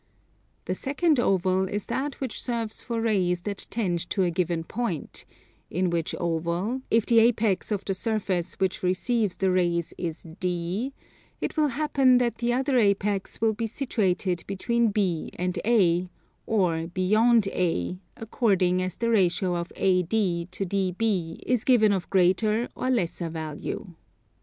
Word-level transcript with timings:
The 0.65 0.73
second 0.73 1.19
oval 1.19 1.67
is 1.69 1.85
that 1.85 2.19
which 2.19 2.41
serves 2.41 2.81
for 2.81 2.99
rays 2.99 3.41
that 3.41 3.67
tend 3.69 4.09
to 4.09 4.23
a 4.23 4.31
given 4.31 4.63
point; 4.63 5.25
in 5.69 5.91
which 5.91 6.15
oval, 6.19 6.81
if 6.89 7.05
the 7.05 7.19
apex 7.19 7.71
of 7.71 7.85
the 7.85 7.93
surface 7.93 8.55
which 8.55 8.81
receives 8.81 9.35
the 9.35 9.51
rays 9.51 9.93
is 9.99 10.23
D, 10.39 10.93
it 11.39 11.55
will 11.55 11.67
happen 11.67 12.17
that 12.17 12.39
the 12.39 12.51
other 12.51 12.79
apex 12.79 13.41
will 13.41 13.53
be 13.53 13.67
situated 13.67 14.43
between 14.47 14.87
B 14.89 15.29
and 15.35 15.59
A, 15.65 16.09
or 16.47 16.87
beyond 16.87 17.47
A, 17.49 17.99
according 18.17 18.81
as 18.81 18.97
the 18.97 19.11
ratio 19.11 19.53
of 19.53 19.71
AD 19.73 20.09
to 20.09 20.65
DB 20.65 21.41
is 21.45 21.63
given 21.63 21.91
of 21.91 22.09
greater 22.09 22.69
or 22.73 22.89
lesser 22.89 23.29
value. 23.29 23.85